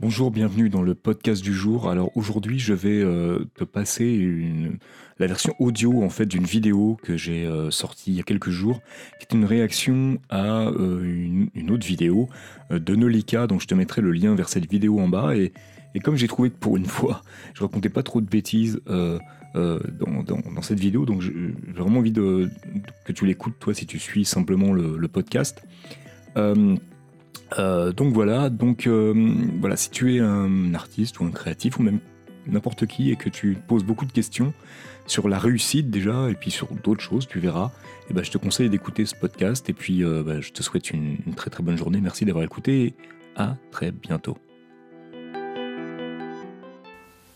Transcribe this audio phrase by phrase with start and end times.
[0.00, 1.90] Bonjour, bienvenue dans le podcast du jour.
[1.90, 4.18] Alors aujourd'hui, je vais euh, te passer
[5.18, 8.48] la version audio en fait d'une vidéo que j'ai euh, sortie il y a quelques
[8.48, 8.80] jours,
[9.18, 12.30] qui est une réaction à euh, une, autre vidéo
[12.70, 13.46] de Nolika.
[13.46, 15.36] Donc je te mettrai le lien vers cette vidéo en bas.
[15.36, 15.52] Et,
[16.02, 17.20] comme j'ai trouvé que pour une fois,
[17.52, 22.48] je racontais pas trop de bêtises dans, cette vidéo, donc j'ai vraiment envie de,
[23.04, 25.62] que tu l'écoutes toi si tu suis simplement le, le podcast.
[27.58, 29.12] Euh, donc voilà, donc euh,
[29.60, 31.98] voilà, si tu es un artiste ou un créatif ou même
[32.46, 34.52] n'importe qui et que tu poses beaucoup de questions
[35.06, 37.66] sur la réussite déjà et puis sur d'autres choses, tu verras.
[38.02, 40.62] Et eh ben, je te conseille d'écouter ce podcast et puis euh, bah, je te
[40.62, 42.00] souhaite une, une, très très bonne journée.
[42.00, 42.94] Merci d'avoir écouté et
[43.36, 44.38] à très bientôt.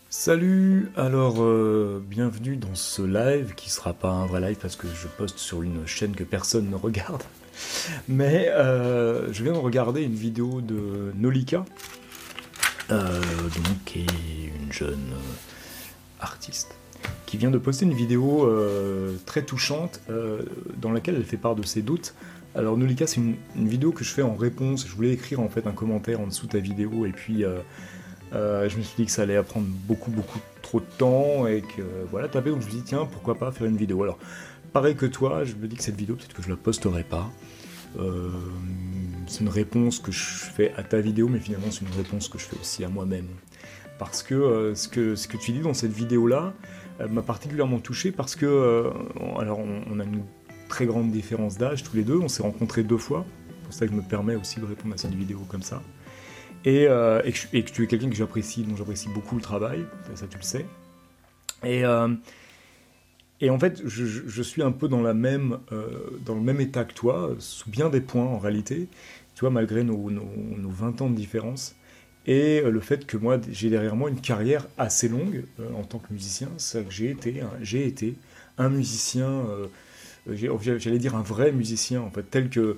[0.09, 1.43] Salut, alors
[1.99, 5.61] bienvenue dans ce live qui sera pas un vrai live parce que je poste sur
[5.61, 7.23] une chaîne que personne ne regarde.
[8.07, 11.65] Mais euh, je viens de regarder une vidéo de Nolika,
[12.91, 13.21] euh,
[13.85, 16.75] qui est une jeune euh, artiste,
[17.25, 18.49] qui vient de poster une vidéo
[19.25, 20.01] très touchante
[20.77, 22.13] dans laquelle elle fait part de ses doutes.
[22.55, 24.87] Alors Nolika, c'est une, vidéo que je fais en réponse.
[24.87, 27.43] Je voulais écrire en fait un commentaire en dessous de ta vidéo et puis
[28.33, 31.81] je me suis dit que ça allait prendre beaucoup beaucoup trop de temps et que
[32.11, 34.17] voilà taper donc je me suis dit tiens pourquoi pas faire une vidéo alors
[34.75, 37.31] pareil que toi, je me dis que cette vidéo, peut-être que je la posterai pas.
[37.97, 38.29] Euh,
[39.25, 42.37] c'est une réponse que je fais à ta vidéo, mais finalement c'est une réponse que
[42.37, 43.29] je fais aussi à moi-même.
[43.99, 46.53] Parce que, euh, ce que tu dis dans cette vidéo-là
[46.99, 48.91] euh, m'a particulièrement touché parce que,
[49.39, 50.25] alors on, a une
[50.67, 53.85] très grande différence d'âge tous les deux, on s'est rencontrés deux fois, c'est pour ça
[53.85, 55.81] que je me permets aussi de répondre à cette vidéo comme ça.
[56.65, 57.31] Et, et,
[57.63, 59.85] que, tu es quelqu'un que j'apprécie, dont j'apprécie beaucoup le travail,
[60.15, 60.65] ça tu le sais.
[61.63, 61.83] Et,
[63.41, 64.89] et en fait, je, suis un peu euh,
[66.25, 68.87] dans le même état que toi, sous bien des points en réalité,
[69.35, 71.75] tu vois, malgré nos, nos, 20 ans de différence.
[72.27, 75.83] Et euh, le fait que moi, j'ai derrière moi une carrière assez longue euh, en
[75.83, 78.15] tant que musicien, c'est que j'ai été, j'ai été
[78.57, 79.45] un musicien,
[80.27, 82.77] j'allais dire un vrai musicien, en fait, tel que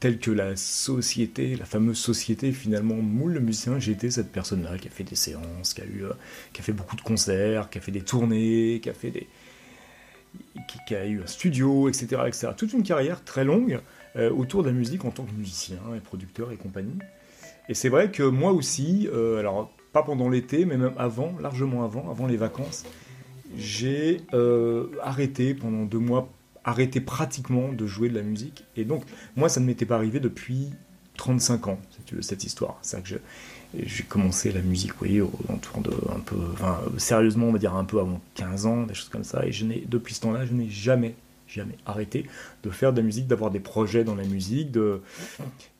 [0.00, 4.76] telle que la société, la fameuse société finalement moule le musicien, j'ai été cette personne-là
[4.78, 6.12] qui a fait des séances, qui a, eu, euh,
[6.52, 9.26] qui a fait beaucoup de concerts, qui a fait des tournées, qui a fait des...
[10.86, 12.48] qui, a eu un studio, etc., etc.
[12.56, 13.80] Toute une carrière très longue
[14.16, 16.98] euh, autour de la musique en tant que musicien et producteur et compagnie.
[17.68, 21.84] Et c'est vrai que moi aussi, euh, alors pas pendant l'été, mais même avant, largement
[21.84, 22.84] avant, avant les vacances,
[23.56, 24.20] j'ai
[25.02, 26.28] arrêté pendant deux mois
[26.66, 28.64] arrêté pratiquement de jouer de la musique.
[28.76, 29.04] Et donc,
[29.36, 30.70] moi, ça ne m'était pas arrivé depuis
[31.16, 31.78] 35 ans,
[32.20, 32.76] cette histoire.
[32.82, 33.08] C'est que
[33.74, 36.36] j'ai commencé la musique, vous voyez, autour de un peu,
[36.98, 39.46] sérieusement, on va dire un peu avant 15 ans, des choses comme ça.
[39.46, 41.14] Et je n'ai, depuis ce temps-là, je n'ai jamais,
[41.46, 42.26] jamais arrêté
[42.64, 45.00] de faire de la musique, d'avoir des projets dans la musique, de,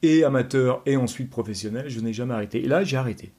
[0.03, 1.87] et amateur et ensuite professionnel.
[1.89, 2.65] Je n'ai jamais arrêté.
[2.65, 3.33] Et là, j'ai arrêté.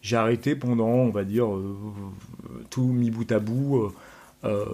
[0.00, 1.76] J'ai arrêté pendant, on va dire, euh,
[2.70, 3.76] tout mis bout à bout.
[3.76, 3.92] Euh,
[4.44, 4.64] euh,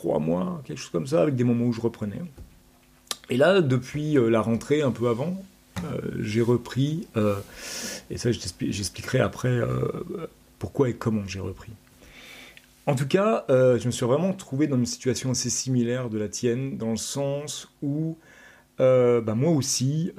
[0.00, 2.22] trois mois, quelque chose comme ça, avec des moments où je reprenais.
[3.28, 5.36] Et là, depuis euh, la rentrée, un peu avant,
[5.84, 7.06] euh, j'ai repris,
[8.08, 9.60] et ça j'expliquerai après
[10.58, 11.72] pourquoi et comment j'ai repris.
[12.86, 16.28] En tout cas, je me suis vraiment trouvé dans une situation assez similaire de la
[16.28, 18.16] tienne, dans le sens où
[18.78, 20.12] bah, moi aussi,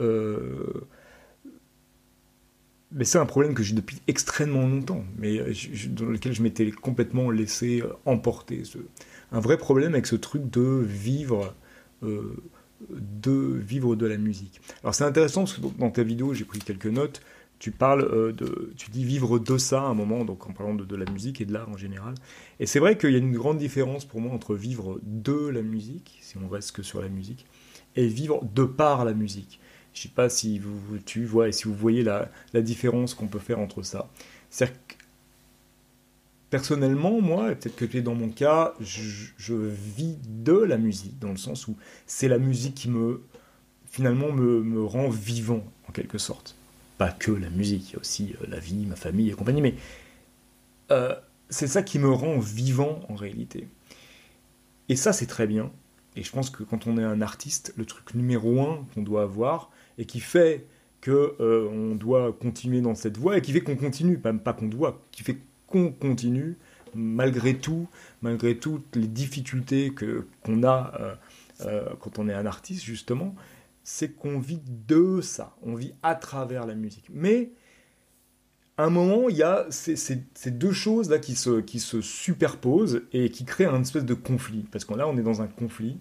[2.91, 5.53] mais c'est un problème que j'ai depuis extrêmement longtemps, mais euh,
[5.89, 8.63] dans lequel je m'étais complètement laissé euh, emporter.
[9.31, 11.53] Un vrai problème avec ce truc de vivre,
[12.03, 12.35] euh,
[12.89, 14.61] de vivre de la musique.
[14.83, 17.21] Alors c'est intéressant parce que dans ta vidéo, j'ai pris quelques notes.
[17.59, 20.95] Tu parles de, tu dis vivre de ça à un moment, donc en parlant de,
[20.95, 22.15] la musique et de l'art en général.
[22.59, 25.61] Et c'est vrai qu'il y a une grande différence pour moi entre vivre de la
[25.61, 27.45] musique, si on reste que sur la musique,
[27.95, 29.59] et vivre de par la musique.
[29.93, 33.27] Je ne sais pas si vous, tu vois et si vous voyez la, différence qu'on
[33.27, 34.09] peut faire entre ça.
[36.51, 41.17] Personnellement, moi, et peut-être que tu es dans mon cas, je, vis de la musique,
[41.17, 43.23] dans le sens où c'est la musique qui me,
[43.89, 46.55] finalement, me, rend vivant, en quelque sorte.
[46.99, 49.61] Pas que la musique, il y a aussi euh, la vie, ma famille et compagnie,
[49.61, 49.75] mais
[50.91, 51.15] euh,
[51.49, 53.67] c'est ça qui me rend vivant, en réalité.
[54.89, 55.71] Et ça, c'est très bien.
[56.17, 59.23] Et je pense que quand on est un artiste, le truc numéro un qu'on doit
[59.23, 60.67] avoir, et qui fait
[60.99, 64.53] que euh, on doit continuer dans cette voie et qui fait qu'on continue, pas, pas
[64.53, 65.37] qu'on doit, qui fait
[65.71, 66.57] qu'on continue
[66.93, 67.87] malgré tout,
[68.21, 71.15] malgré toutes les difficultés que qu'on a euh,
[71.61, 73.35] euh, quand on est un artiste justement,
[73.83, 77.07] c'est qu'on vit de ça, on vit à travers la musique.
[77.11, 77.51] Mais
[78.77, 82.01] à un moment, il y a ces, ces, deux choses là qui se, qui se
[82.01, 84.65] superposent et qui créent un espèce de conflit.
[84.71, 85.97] Parce que là, on est dans un conflit.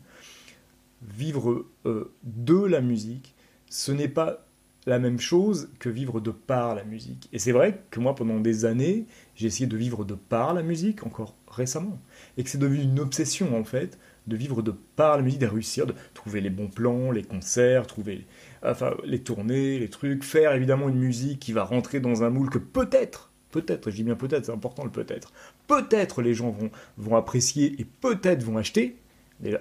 [1.03, 3.35] Vivre de la musique,
[3.71, 4.47] ce n'est pas
[4.87, 7.29] la même chose que vivre de par la musique.
[7.33, 9.07] Et c'est vrai que moi, pendant des années,
[9.37, 12.01] j'ai essayé de vivre de par la musique, encore récemment.
[12.37, 15.47] Et que c'est devenu une obsession, en fait, de vivre de par la musique, de
[15.47, 18.27] réussir, de trouver les bons plans, les concerts, trouver
[18.63, 22.51] enfin, les tournées, les trucs, faire évidemment une musique qui va rentrer dans un moule
[22.51, 25.33] que peut-être, peut-être, je dis bien peut-être, c'est important le peut-être,
[25.67, 28.97] peut-être les gens vont, vont apprécier et peut-être vont acheter,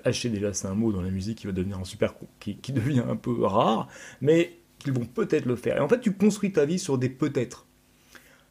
[0.04, 3.04] acheter déjà c'est un mot dans la musique qui va devenir un super qui devient
[3.08, 3.88] un peu rare
[4.20, 5.78] mais qu'ils vont peut-être le faire.
[5.78, 7.68] Et en fait, tu construis ta vie sur des peut-être.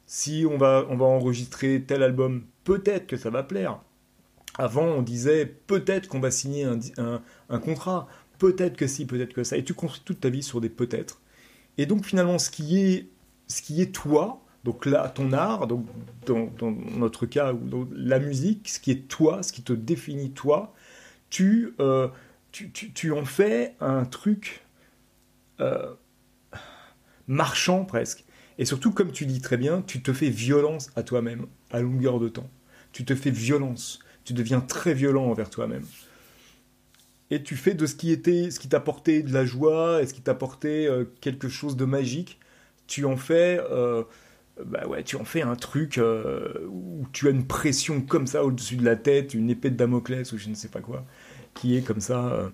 [0.05, 3.79] Si on va, on va enregistrer tel album, peut-être que ça va plaire.
[4.57, 8.07] Avant, on disait peut-être qu'on va signer un, un, contrat,
[8.39, 9.57] peut-être que si, peut-être que ça.
[9.57, 11.21] Et tu construis toute ta vie sur des peut-être.
[11.77, 13.07] Et donc finalement, ce qui est,
[13.47, 15.85] ce qui est toi, donc là, ton art, donc
[16.25, 20.73] dans, notre cas, ou la musique, ce qui est toi, ce qui te définit toi,
[21.29, 22.09] tu, euh,
[22.51, 24.65] tu, tu, en fais un truc
[25.61, 25.93] euh,
[27.29, 28.25] marchand presque.
[28.57, 32.19] Et surtout, comme tu dis très bien, tu te fais violence à toi-même à longueur
[32.19, 32.49] de temps.
[32.91, 33.99] Tu te fais violence.
[34.25, 35.85] Tu deviens très violent envers toi-même.
[37.31, 40.13] Et tu fais de ce qui était, ce qui t'apportait de la joie et ce
[40.13, 42.39] qui t'apportait euh, quelque chose de magique,
[42.87, 44.03] tu en fais, euh,
[44.65, 48.43] bah ouais, tu en fais un truc euh, où tu as une pression comme ça
[48.43, 51.05] au-dessus de la tête, une épée de Damoclès ou je ne sais pas quoi,
[51.53, 52.51] qui est comme ça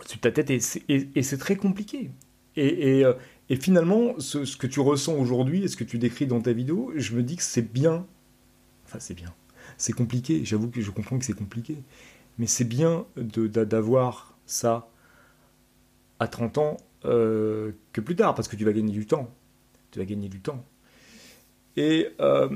[0.00, 2.10] au-dessus de ta tête et c'est très compliqué.
[2.56, 3.04] Et,
[3.54, 7.14] finalement, ce, que tu ressens aujourd'hui et ce que tu décris dans ta vidéo, je
[7.14, 8.04] me dis que c'est bien.
[8.84, 9.32] Enfin, c'est bien.
[9.78, 11.76] C'est compliqué, j'avoue que je comprends que c'est compliqué.
[12.38, 14.88] Mais c'est bien d'avoir ça
[16.18, 19.32] à 30 ans euh, que plus tard, parce que tu vas gagner du temps.
[19.92, 20.64] Tu vas gagner du temps.
[21.76, 22.48] Et euh,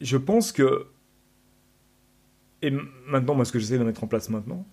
[0.00, 0.86] je pense que.
[2.62, 2.70] Et
[3.06, 4.66] maintenant, moi, ce que j'essaie de mettre en place maintenant,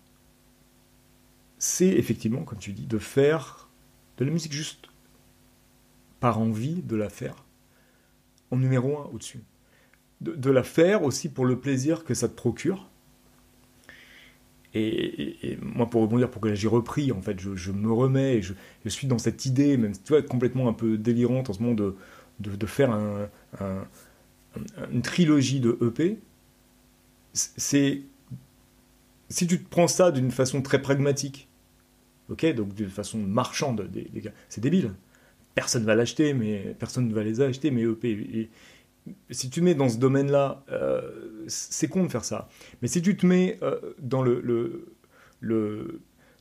[1.57, 3.69] c'est effectivement, comme tu dis, de faire
[4.17, 4.87] de la musique juste
[6.19, 7.45] par envie de la faire
[8.51, 9.41] en numéro un au-dessus.
[10.21, 12.89] De, la faire aussi pour le plaisir que ça te procure.
[14.73, 18.53] Et, moi, pour rebondir, pour que j'ai repris, en fait, je, me remets, je,
[18.89, 21.95] suis dans cette idée, même tu vois, complètement un peu délirante en ce moment, de,
[22.39, 22.91] de, faire
[24.91, 26.19] une trilogie de EP.
[27.33, 28.01] C'est
[29.29, 31.49] si tu te prends ça d'une façon très pragmatique,
[32.29, 33.89] ok, donc de façon marchande,
[34.49, 34.93] c'est débile.
[35.55, 38.49] Personne va l'acheter, mais personne ne va les acheter, mais EP.
[39.31, 41.01] si tu mets dans ce domaine-là, euh,
[41.47, 42.47] c'est con de faire ça.
[42.81, 44.87] Mais si tu te mets euh, dans le,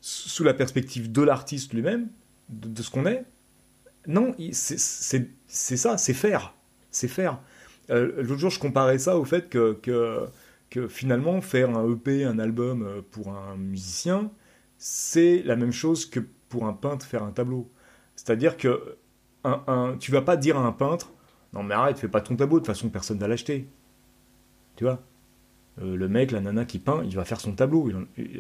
[0.01, 2.09] sous la perspective de l'artiste lui-même,
[2.51, 3.25] de, ce qu'on est,
[4.07, 4.79] non, c'est
[5.77, 6.55] ça, c'est faire,
[6.91, 7.41] c'est faire.
[7.91, 10.29] Euh, l'autre jour, je comparais ça au fait que
[10.71, 14.31] que finalement faire un EP, un album euh, pour un musicien,
[14.79, 17.71] c'est la même chose que pour un peintre faire un tableau.
[18.17, 18.97] C'est-à-dire que
[19.45, 21.13] un, un, tu vas pas dire à un peintre
[21.53, 23.69] non mais arrête, fais pas ton tableau, de toute façon personne va l'acheter.
[24.77, 25.03] Tu vois?
[25.83, 27.91] Euh, Le mec, la nana qui peint, il va faire son tableau.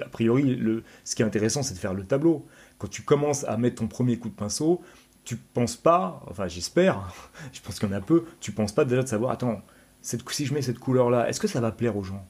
[0.02, 2.46] a priori, le, ce qui est intéressant, c'est de faire le tableau.
[2.78, 4.82] Quand tu commences à mettre ton premier coup de pinceau,
[5.24, 7.12] tu penses pas, enfin j'espère,
[7.52, 9.62] je pense qu'il y en a peu, tu penses pas déjà de savoir, attends,
[10.06, 12.26] si je mets cette couleur-là, est-ce que ça va plaire aux gens?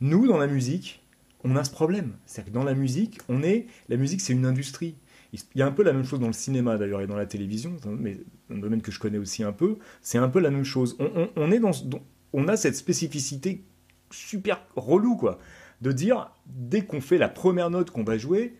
[0.00, 1.02] Nous, dans la musique,
[1.44, 2.12] on a ce problème.
[2.26, 4.94] C'est-à-dire que dans la musique, on est, la musique, c'est une industrie.
[5.32, 7.26] Il y a un peu la même chose dans le cinéma d'ailleurs et dans la
[7.26, 8.18] télévision, mais
[8.50, 10.98] un domaine que je connais aussi un peu, c'est un peu la même chose.
[11.36, 11.70] On, est dans,
[12.32, 13.62] on a cette spécificité
[14.10, 15.38] super relou quoi,
[15.82, 18.56] de dire dès qu'on fait la première note qu'on va jouer,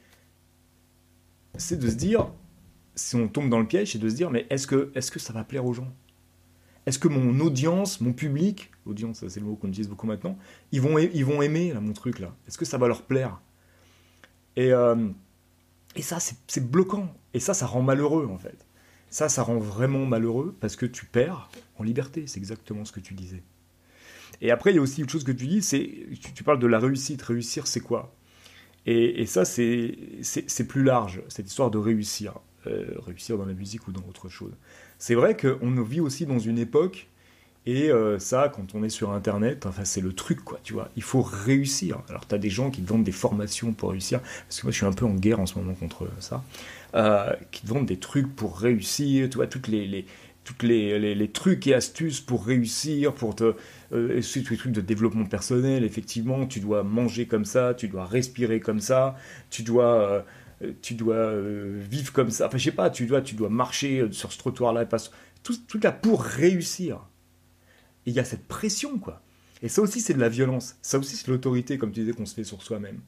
[1.57, 2.33] c'est de se dire,
[2.95, 5.19] si on tombe dans le piège, c'est de se dire mais est-ce que, est-ce que
[5.19, 5.93] ça va plaire aux gens?
[6.87, 10.39] Est-ce que mon audience, mon public, audience, c'est le mot qu'on utilise beaucoup maintenant,
[10.73, 12.35] ils vont, ils vont aimer là, mon truc là?
[12.49, 13.41] Est-ce que ça va leur plaire?
[14.57, 15.09] Et, euh,
[15.97, 17.15] et ça, c'est bloquant.
[17.35, 18.67] Et ça, ça rend malheureux en fait.
[19.11, 22.27] Ça, ça rend vraiment malheureux parce que tu perds en liberté.
[22.27, 23.43] C'est exactement ce que tu disais.
[24.41, 26.67] Et après, il y a aussi une chose que tu dis, c'est tu, parles de
[26.67, 27.21] la réussite.
[27.21, 28.15] Réussir, c'est quoi?
[28.87, 32.35] Et, et, ça, c'est plus large, cette histoire de réussir.
[32.67, 34.53] Euh, réussir dans la musique ou dans autre chose.
[35.01, 37.09] C'est vrai qu'on vit aussi dans une époque,
[37.65, 40.91] et euh, ça, quand on est sur Internet, enfin, c'est le truc, quoi, tu vois.
[40.95, 42.03] Il faut réussir.
[42.11, 44.73] Alors, tu as des gens qui te vendent des formations pour réussir, parce que moi,
[44.73, 46.45] je suis un peu en guerre en ce moment contre ça,
[46.95, 50.05] euh, qui te vendent des trucs pour réussir, tu vois, toutes les, les
[50.45, 53.55] toutes les, trucs et astuces pour réussir, pour te,
[53.93, 58.07] euh, tous les trucs de développement personnel, effectivement, tu dois manger comme ça, tu dois
[58.07, 59.17] respirer comme ça,
[59.51, 60.21] tu dois euh,
[60.83, 62.47] tu dois euh, vivre comme ça.
[62.47, 64.87] Enfin, je sais pas, tu dois, tu dois marcher euh, sur ce trottoir-là,
[65.43, 67.07] tout, tout là pour réussir.
[68.07, 69.23] Et il y a cette pression, quoi.
[69.63, 70.77] Et ça aussi, c'est de la violence.
[70.83, 73.01] Ça aussi, c'est l'autorité, comme tu disais, qu'on se fait sur soi-même.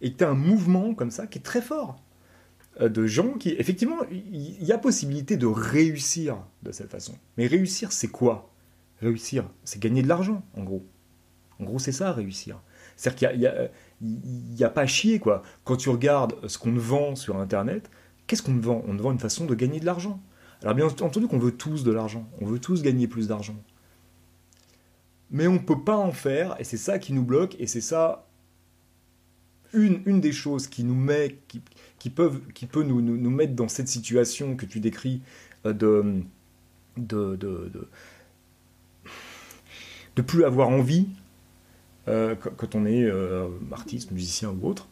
[0.00, 2.02] et tu as un mouvement comme ça qui est très fort
[2.80, 7.16] euh, de gens qui, effectivement, il y a possibilité de réussir de cette façon.
[7.36, 8.52] Mais réussir, c'est quoi?
[9.00, 10.84] Réussir, c'est gagner de l'argent, en gros.
[11.60, 12.60] En gros, c'est ça, réussir.
[12.98, 13.70] C'est-à-dire qu'il n'y a,
[14.58, 15.42] y a, pas à chier, quoi.
[15.64, 17.90] Quand tu regardes ce qu'on vend sur Internet,
[18.26, 18.82] qu'est-ce qu'on vend?
[18.86, 20.20] On vend une façon de gagner de l'argent.
[20.62, 23.56] Alors bien entendu qu'on veut tous de l'argent, on veut tous gagner plus d'argent.
[25.30, 27.80] Mais on ne peut pas en faire, et c'est ça qui nous bloque, et c'est
[27.80, 28.26] ça
[29.72, 31.62] une, une des choses qui nous met, qui,
[31.98, 35.22] qui, peuvent, qui peut nous, nous, mettre dans cette situation que tu décris
[35.66, 36.22] euh, de,
[36.96, 37.70] de, de,
[40.16, 41.08] de, plus avoir envie
[42.08, 44.88] euh, quand on est euh, artiste, musicien ou autre.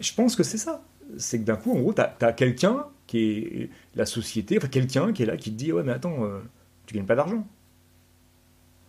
[0.00, 0.82] Je pense que c'est ça.
[1.18, 5.12] C'est que d'un coup, en gros, tu as, quelqu'un qui est la société, enfin quelqu'un
[5.12, 6.26] qui est là qui te dit Ouais, mais attends,
[6.86, 7.46] tu gagnes pas d'argent.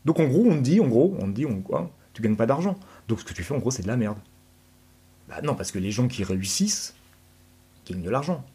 [0.05, 2.35] Donc en gros, on te dit, en gros, on te dit, on, quoi, tu gagnes
[2.35, 2.77] pas d'argent.
[3.07, 4.19] Donc ce que tu fais, en gros, c'est de la merde.
[5.27, 6.95] Bah non, parce que les gens qui réussissent
[7.85, 8.45] gagnent de l'argent.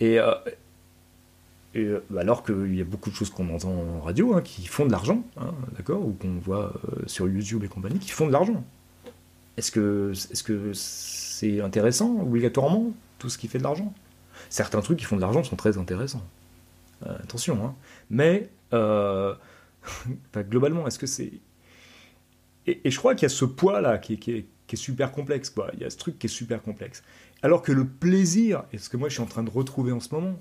[0.00, 0.18] Et,
[1.76, 4.66] euh, euh, alors qu'il y a beaucoup de choses qu'on entend en radio hein, qui
[4.66, 8.26] font de l'argent, hein, d'accord, ou qu'on voit euh, sur YouTube et compagnie, qui font
[8.26, 8.64] de l'argent.
[9.56, 10.12] Est-ce que
[10.74, 13.92] c'est intéressant obligatoirement tout ce qui fait de l'argent?
[14.50, 16.22] Certains trucs qui font de l'argent sont très intéressants.
[17.02, 17.74] attention, hein.
[18.10, 18.50] Mais
[20.50, 21.32] globalement, est-ce que c'est
[22.66, 25.54] et, je crois qu'il y a ce poids là qui, est, super complexe.
[25.74, 27.02] Il y a ce truc qui est super complexe.
[27.42, 30.00] Alors que le plaisir, et ce que moi je suis en train de retrouver en
[30.00, 30.38] ce moment,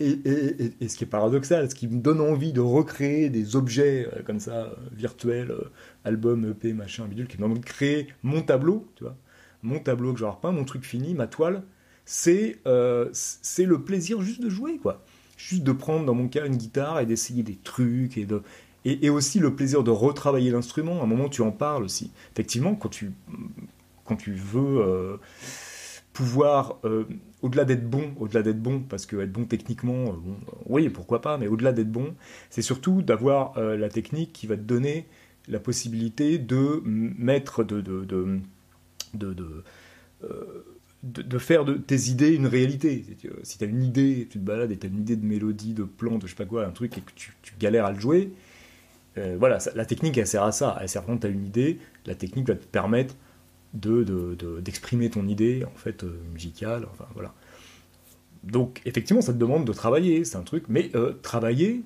[0.00, 4.22] et, ce qui est paradoxal, ce qui me donne envie de recréer des objets euh,
[4.22, 5.70] comme ça, euh, virtuels, euh,
[6.04, 9.16] albums, EP, machin, bidule, qui me donne de créer mon tableau, tu vois,
[9.62, 11.62] mon tableau que j'ai repeint, mon truc fini, ma toile,
[12.04, 12.58] c'est
[13.12, 15.04] c'est le plaisir juste de jouer, quoi.
[15.36, 18.42] Juste de prendre, dans mon cas, une guitare et d'essayer des trucs et de,
[18.84, 21.00] et, aussi le plaisir de retravailler l'instrument.
[21.00, 22.10] À un moment, tu en parles aussi.
[22.32, 23.12] Effectivement, quand tu,
[24.04, 25.16] quand tu veux euh,
[26.18, 27.04] pouvoir, euh,
[27.42, 30.14] au-delà d'être bon, au-delà d'être bon, parce que être bon techniquement, euh,
[30.66, 32.16] oui, pourquoi pas, mais au-delà d'être bon,
[32.50, 35.06] c'est surtout d'avoir la technique qui va te donner
[35.46, 38.40] la possibilité de mettre de, de, de,
[39.14, 39.64] de
[41.04, 43.04] de, faire de tes idées une réalité.
[43.44, 45.72] Si tu as une idée, tu te balades et tu as une idée de mélodie,
[45.72, 48.00] de plan, de je sais pas quoi, un truc, et que tu, galères à le
[48.00, 48.32] jouer,
[49.16, 50.76] euh, voilà, la technique, elle sert à ça.
[50.80, 53.14] Elle sert quand tu as une idée, la technique va te permettre
[53.74, 57.34] d'exprimer de, ton idée, en fait, euh, musicale, enfin, voilà.
[58.44, 61.82] Donc, effectivement, ça te demande de travailler, c'est un truc, mais euh, travailler,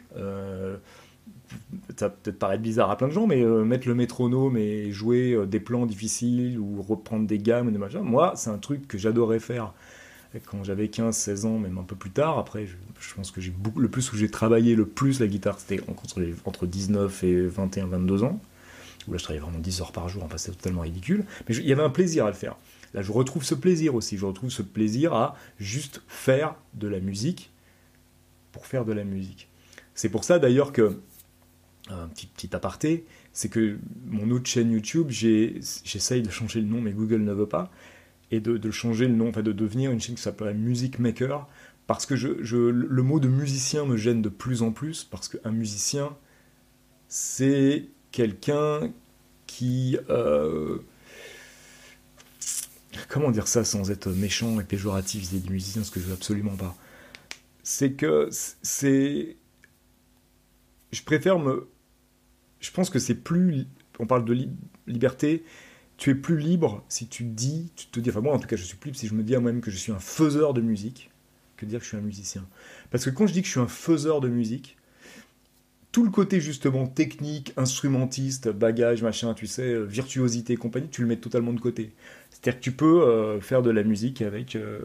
[1.96, 5.60] ça peut-être paraître bizarre à plein de gens, mais mettre le métronome et jouer des
[5.60, 9.72] plans difficiles ou reprendre des gammes, des machins, moi, c'est un truc que j'adorais faire
[10.40, 12.38] quand j'avais 15, 16 ans, même un peu plus tard.
[12.38, 15.82] Après, je, pense que j'ai le plus où j'ai travaillé le plus la guitare, c'était
[15.88, 16.06] entre,
[16.44, 18.40] entre 19 et 21, 22 ans.
[19.06, 21.24] Où là, je travaillais vraiment 10 heures par jour, enfin, c'était totalement ridicule.
[21.48, 22.56] Mais il y avait un plaisir à le faire.
[22.94, 24.18] Là, je retrouve ce plaisir aussi.
[24.18, 27.50] Je retrouve ce plaisir à juste faire de la musique
[28.52, 29.48] pour faire de la musique.
[29.94, 30.98] C'est pour ça d'ailleurs que,
[31.88, 36.80] un petit, petit aparté, c'est que mon autre chaîne YouTube, j'essaye de changer le nom,
[36.80, 37.70] mais Google ne veut pas
[38.32, 41.46] et de, changer le nom, enfin de devenir une chaîne qui s'appellerait Music Maker,
[41.86, 46.16] parce que le mot de musicien me gêne de plus en plus, parce qu'un musicien,
[47.08, 48.92] c'est quelqu'un
[49.46, 49.98] qui...
[50.08, 50.78] Euh,
[53.08, 56.12] comment dire ça sans être méchant et péjoratif vis-à-vis des musiciens, ce que je veux
[56.12, 56.76] absolument pas.
[57.62, 58.28] C'est que
[58.62, 59.36] c'est...
[60.92, 61.68] Je préfère me...
[62.60, 63.66] Je pense que c'est plus...
[63.98, 64.48] On parle de
[64.86, 65.44] liberté,
[65.96, 68.56] tu es plus libre si tu dis, tu te dis, enfin moi en tout cas
[68.56, 70.54] je suis plus libre si je me dis à moi-même que je suis un faiseur
[70.54, 71.10] de musique
[71.56, 72.46] que dire que je suis un musicien.
[72.90, 74.76] Parce que quand je dis que je suis un faiseur de musique,
[75.92, 81.02] tout le côté justement technique, instrumentiste, bagage, machin, tu sais, euh, virtuosité et compagnie, tu
[81.02, 81.92] le mets totalement de côté.
[82.30, 84.80] C'est-à-dire que tu peux euh, faire de la musique avec, euh,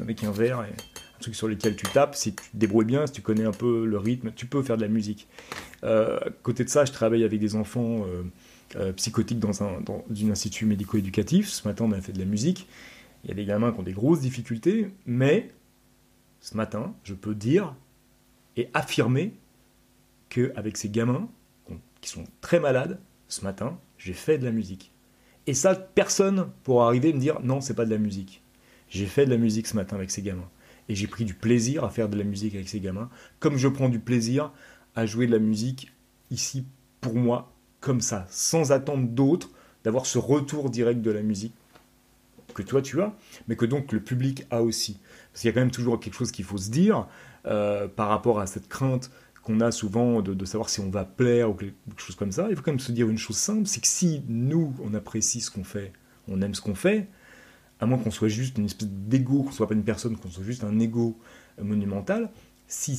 [0.00, 3.12] avec un verre un truc sur lequel tu tapes, si tu te débrouilles bien, si
[3.12, 5.28] tu connais un peu le rythme, tu peux faire de la musique.
[6.42, 8.06] côté de ça, je travaille avec des enfants
[8.76, 11.48] euh, psychotique dans un, dans un institut médico-éducatif.
[11.48, 12.68] Ce matin, on a fait de la musique.
[13.24, 15.50] Il y a des gamins qui ont des grosses difficultés, mais
[16.40, 17.74] ce matin, je peux dire
[18.56, 19.34] et affirmer
[20.30, 21.28] qu'avec ces gamins
[22.00, 24.92] qui sont très malades, ce matin, j'ai fait de la musique.
[25.46, 28.42] Et ça, personne pourra arriver et me dire non, c'est pas de la musique.
[28.88, 30.48] J'ai fait de la musique ce matin avec ces gamins.
[30.88, 33.68] Et j'ai pris du plaisir à faire de la musique avec ces gamins, comme je
[33.68, 34.50] prends du plaisir
[34.96, 35.92] à jouer de la musique
[36.30, 36.64] ici
[37.00, 39.50] pour moi comme ça, sans attendre d'autres,
[39.84, 41.54] d'avoir ce retour direct de la musique
[42.52, 43.14] que toi tu as,
[43.48, 44.98] mais que donc le public a aussi.
[45.32, 47.06] Parce qu'il y a quand même toujours quelque chose qu'il faut se dire
[47.46, 49.10] euh, par rapport à cette crainte
[49.42, 52.48] qu'on a souvent de, savoir si on va plaire ou quelque chose comme ça.
[52.50, 55.40] Il faut quand même se dire une chose simple, c'est que si nous, on apprécie
[55.40, 55.92] ce qu'on fait,
[56.28, 57.08] on aime ce qu'on fait,
[57.80, 60.44] à moins qu'on soit juste une espèce d'ego, qu'on soit pas une personne, qu'on soit
[60.44, 61.18] juste un ego
[61.60, 62.30] monumental,
[62.66, 62.98] si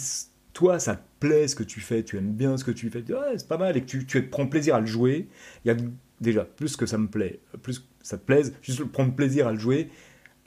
[0.53, 2.99] toi ça te plaît ce que tu fais, tu aimes bien ce que tu fais,
[2.99, 5.27] ouais, c'est pas mal, et que tu, tu prends plaisir à le jouer,
[5.63, 5.77] il y a
[6.19, 9.51] déjà plus que ça me plaît, plus que ça te plaise, juste prendre plaisir à
[9.51, 9.89] le jouer,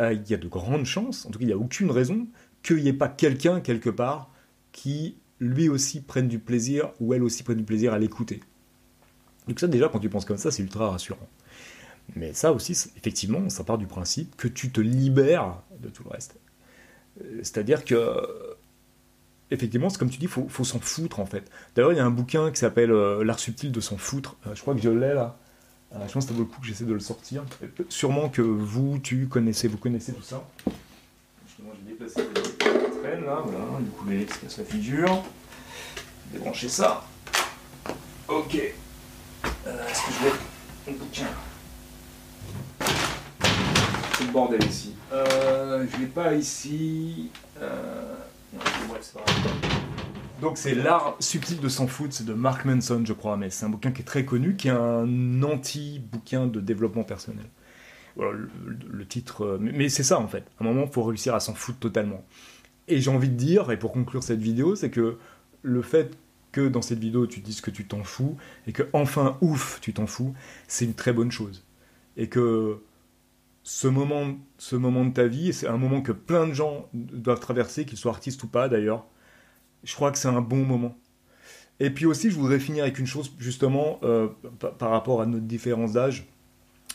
[0.01, 2.27] euh, il y a de grandes chances, en tout cas il n'y a aucune raison
[2.63, 4.33] qu'il n'y ait pas quelqu'un quelque part
[4.73, 8.41] qui lui aussi prenne du plaisir ou elle aussi prenne du plaisir à l'écouter.
[9.49, 11.29] Donc ça déjà quand tu penses comme ça c'est ultra rassurant.
[12.17, 16.11] Mais ça aussi effectivement ça part du principe que tu te libères de tout le
[16.11, 16.37] reste.
[17.21, 18.57] Euh, c'est-à-dire que
[19.51, 21.51] effectivement, c'est comme tu dis, faut, faut s'en foutre en fait.
[21.75, 24.37] D'ailleurs, il y a un bouquin qui s'appelle euh, L'art subtil de s'en foutre.
[24.53, 25.39] je crois que je l'ai là.
[25.93, 27.45] je pense que ça vaut le coup que j'essaie de le sortir.
[27.89, 30.47] Sûrement que vous, tu connaissez, vous connaissez tout ça.
[31.47, 32.21] Justement, j'ai déplacé
[33.21, 35.23] là, voilà, du coup, les se casse la figure.
[36.33, 37.05] Débrancher ça.
[38.29, 38.57] Ok.
[38.57, 40.99] Euh, Est-ce que je vais.
[40.99, 41.27] Bouquin.
[44.19, 44.95] C'est le bordel ici.
[45.13, 47.31] Euh, je l'ai pas ici.
[47.61, 48.15] Euh.
[50.41, 53.65] Donc c'est l'art subtil de s'en foutre, c'est de Mark Manson, je crois, mais c'est
[53.65, 57.47] un bouquin qui est très connu, qui est un anti-bouquin de développement personnel.
[58.19, 58.49] Le,
[58.91, 60.45] le titre, mais, mais c'est ça en fait.
[60.61, 62.23] À un moment, il faut réussir à s'en foutre totalement.
[62.89, 65.17] Et j'ai envie de dire, et pour conclure cette vidéo, c'est que
[65.63, 66.17] le fait
[66.53, 68.37] que dans cette vidéo tu dises que tu t'en fous,
[68.67, 70.35] et que enfin, ouf, tu t'en fous,
[70.69, 71.65] c'est une très bonne chose.
[72.17, 72.79] Et que
[73.65, 77.41] ce moment, ce moment de ta vie, c'est un moment que plein de gens doivent
[77.41, 79.07] traverser, qu'ils soient artistes ou pas d'ailleurs,
[79.83, 80.97] je crois que c'est un bon moment.
[81.81, 84.29] Et puis aussi, je voudrais finir avec une chose, justement, euh,
[84.79, 86.27] par rapport à notre différence d'âge,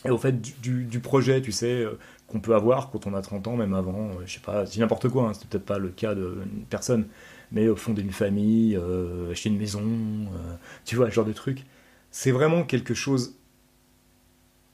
[0.04, 1.98] et au fait du, du projet, tu sais, euh,
[2.30, 4.80] qu'on peut avoir quand on a 30 ans, même avant, euh, je sais pas, c'est
[4.80, 7.06] n'importe quoi, hein, c'est peut-être pas le cas d'une personne,
[7.52, 11.32] mais euh, fonder une famille, euh, acheter une maison, euh, tu vois, ce genre de
[11.32, 11.64] truc.
[12.10, 13.36] C'est vraiment quelque chose.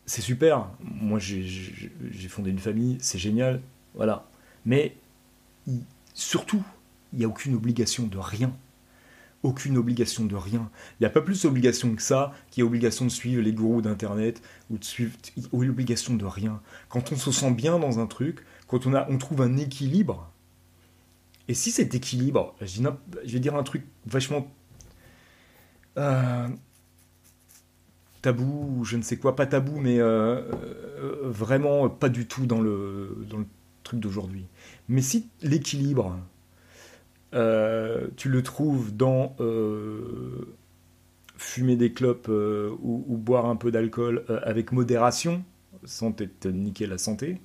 [0.07, 0.69] C'est super.
[0.81, 3.61] Moi, j'ai fondé une famille, c'est génial,
[3.95, 4.29] voilà.
[4.65, 4.97] Mais
[6.15, 6.63] surtout,
[7.13, 8.53] il n'y a aucune obligation de rien.
[9.43, 10.71] Aucune obligation de rien.
[10.93, 13.83] Il n'y a pas plus d'obligation que ça, qui est obligation de suivre les gourous
[13.83, 15.13] d'Internet, ou de suivre.
[15.53, 16.61] Ou l'obligation de rien.
[16.89, 20.31] Quand on se sent bien dans un truc, quand on, a, on trouve un équilibre,
[21.49, 22.83] et si cet équilibre, je,
[23.25, 24.51] je vais dire un truc vachement
[25.97, 26.49] euh,
[28.23, 30.43] tabou, je ne sais quoi, pas tabou, mais euh,
[30.99, 33.47] euh, vraiment pas du tout dans le, dans le
[33.85, 34.47] truc d'aujourd'hui.
[34.89, 36.19] Mais si l'équilibre,
[37.35, 40.57] euh, tu le trouves dans euh,
[41.37, 45.45] fumer des clopes euh, ou, boire un peu d'alcool avec modération,
[45.85, 47.41] sans te niquer la santé,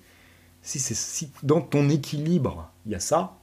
[0.62, 3.38] si, si dans ton équilibre, il y a ça,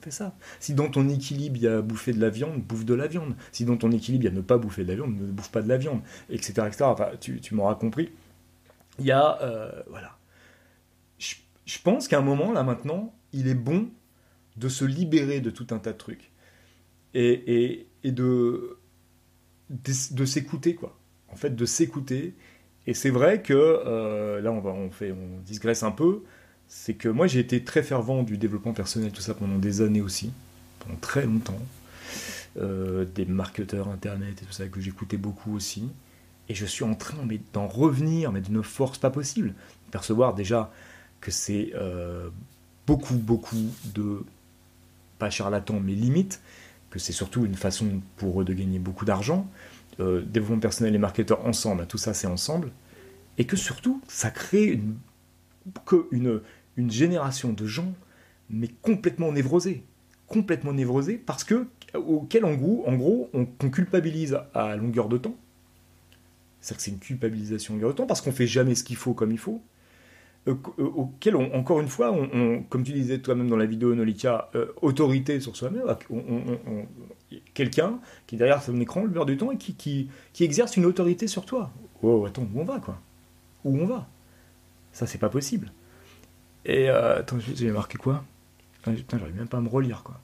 [0.00, 0.34] fais ça.
[0.58, 3.36] Si dans ton équilibre, il y a bouffer de la viande, bouffe de la viande.
[3.52, 5.50] Si dans ton équilibre, il y a ne pas bouffer de la viande, ne bouffe
[5.50, 6.64] pas de la viande, etc.
[6.66, 6.84] etc.
[6.84, 8.10] Enfin, tu, m'auras compris.
[8.98, 9.84] Il y a...
[9.90, 10.16] Voilà.
[11.18, 13.90] Je, je pense qu'à un moment, là maintenant, il est bon
[14.56, 16.30] de se libérer de tout un tas de trucs.
[17.14, 18.78] Et, et, et de,
[19.70, 20.98] de, s'écouter, quoi.
[21.28, 22.34] En fait, de s'écouter.
[22.86, 26.22] Et c'est vrai que, euh, là, on, va, on, fait, on digresse un peu,
[26.68, 30.00] c'est que moi j'ai été très fervent du développement personnel, tout ça pendant des années
[30.00, 30.32] aussi,
[30.80, 31.60] pendant très longtemps.
[32.58, 35.88] Euh, des marketeurs internet et tout ça que j'écoutais beaucoup aussi.
[36.50, 37.16] Et je suis en train
[37.54, 39.54] d'en revenir, mais d'une force pas possible.
[39.90, 40.70] Percevoir déjà
[41.22, 42.28] que c'est euh,
[42.86, 43.56] beaucoup, beaucoup
[43.94, 44.22] de,
[45.22, 46.42] pas charlatans, mais limites,
[46.90, 49.48] que c'est surtout une façon pour eux de gagner beaucoup d'argent.
[50.00, 52.72] Euh, développement personnel et marketeurs ensemble, tout ça c'est ensemble.
[53.38, 54.96] Et que surtout, ça crée une,
[55.86, 56.40] que une,
[56.76, 57.92] une génération de gens,
[58.50, 59.84] mais complètement névrosés.
[60.26, 65.36] Complètement névrosés parce que, auquel en gros, gros on, culpabilise à longueur de temps.
[66.60, 69.14] C'est-à-dire que c'est une culpabilisation longueur de temps parce qu'on fait jamais ce qu'il faut
[69.14, 69.62] comme il faut.
[70.48, 72.12] Euh, auquel, on, encore une fois,
[72.68, 75.84] comme tu disais toi-même dans la vidéo Nolika, euh, autorité sur soi-même,
[77.54, 80.76] quelqu'un qui est derrière son écran le beurre du temps et qui, qui, qui, exerce
[80.76, 81.70] une autorité sur toi.
[82.02, 82.98] Oh, attends, où on va, quoi?
[83.64, 84.08] Où on va?
[84.90, 85.72] Ça, c'est pas possible.
[86.64, 88.24] Et euh, attends, j'ai marqué quoi?
[88.82, 90.20] Putain, j'arrive même pas à me relire, quoi.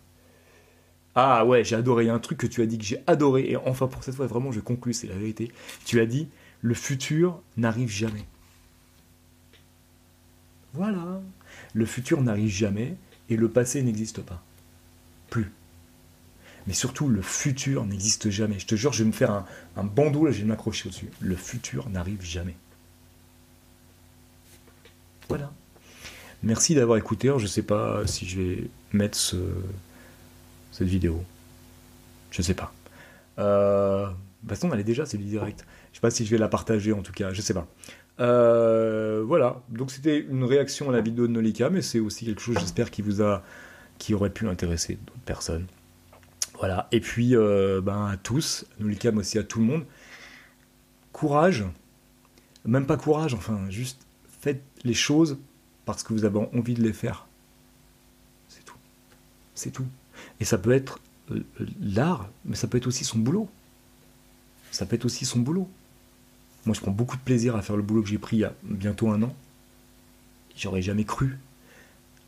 [1.14, 2.04] Ah ouais, j'ai adoré.
[2.04, 4.02] Il y a un truc que tu as dit que j'ai adoré, et enfin pour
[4.02, 5.52] cette fois, vraiment, je conclue, c'est la vérité.
[5.84, 6.28] Tu as dit
[6.60, 8.26] le futur n'arrive jamais.
[10.74, 11.20] Voilà.
[11.74, 12.96] Le futur n'arrive jamais,
[13.28, 14.42] et le passé n'existe pas.
[15.30, 15.50] Plus.
[16.66, 18.58] Mais surtout, le futur n'existe jamais.
[18.58, 21.08] Je te jure, je vais me faire un, un bandeau, là, je vais m'accrocher au-dessus.
[21.20, 22.56] Le futur n'arrive jamais.
[25.28, 25.52] Voilà.
[26.42, 27.28] Merci d'avoir écouté.
[27.28, 29.36] Alors, je ne sais pas si je vais mettre ce,
[30.72, 31.22] cette vidéo.
[32.30, 32.72] Je ne sais pas.
[33.38, 35.60] Euh, de toute façon, elle est déjà, c'est du direct.
[35.60, 37.32] Je ne sais pas si je vais la partager en tout cas.
[37.32, 37.66] Je ne sais pas.
[38.20, 42.40] Euh, voilà, donc c'était une réaction à la vidéo de Nolika, mais c'est aussi quelque
[42.40, 43.42] chose, j'espère, qui vous a,
[43.98, 45.66] qui aurait pu intéresser d'autres personnes.
[46.58, 49.84] Voilà, et puis euh, ben, à tous, Nolika, mais aussi à tout le monde,
[51.12, 51.64] courage,
[52.64, 54.00] même pas courage, enfin, juste
[54.40, 55.38] faites les choses
[55.84, 57.26] parce que vous avez envie de les faire.
[58.48, 58.76] C'est tout.
[59.54, 59.86] C'est tout.
[60.40, 61.00] Et ça peut être
[61.30, 61.42] euh,
[61.80, 63.48] l'art, mais ça peut être aussi son boulot.
[64.70, 65.68] Ça peut être aussi son boulot.
[66.66, 68.44] Moi, je prends beaucoup de plaisir à faire le boulot que j'ai pris il y
[68.44, 69.34] a bientôt un an.
[70.56, 71.38] J'aurais jamais cru,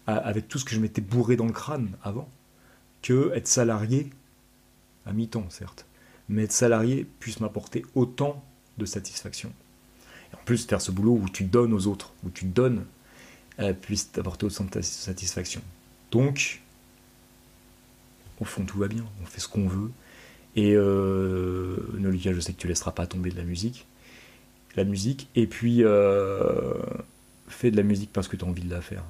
[0.06, 2.28] avec tout ce que je m'étais bourré dans le crâne avant,
[3.02, 4.10] que être salarié,
[5.06, 5.86] à mi-temps certes,
[6.28, 8.44] mais être salarié puisse m'apporter autant
[8.78, 9.52] de satisfaction.
[10.32, 12.84] En plus, faire ce boulot où tu donnes aux autres, où tu donnes,
[13.58, 15.60] euh, puisse t'apporter autant de satisfaction.
[16.12, 16.60] Donc,
[18.40, 19.04] au fond, tout va bien.
[19.22, 19.90] On fait ce qu'on veut.
[20.56, 23.86] Et euh, Nolika, je sais que tu laisseras pas tomber de la musique.
[24.76, 25.28] La musique.
[25.35, 26.74] Et puis, euh,
[27.48, 29.04] fais de la musique parce que tu as envie de la faire.